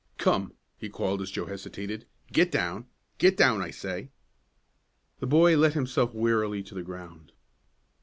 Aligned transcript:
Come," 0.17 0.53
he 0.79 0.89
called, 0.89 1.21
as 1.21 1.29
Joe 1.29 1.45
hesitated, 1.45 2.07
"get 2.33 2.51
down! 2.51 2.87
Get 3.19 3.37
down, 3.37 3.61
I 3.61 3.69
say!" 3.69 4.09
The 5.19 5.27
boy 5.27 5.55
let 5.55 5.73
himself 5.75 6.11
wearily 6.15 6.63
to 6.63 6.73
the 6.73 6.81
ground. 6.81 7.33